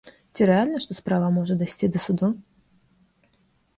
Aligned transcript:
Ці 0.37 0.47
рэальна, 0.49 0.77
што 0.85 0.95
справа 1.01 1.29
можа 1.37 1.57
дайсці 1.61 1.91
да 1.97 2.03
суду? 2.09 2.33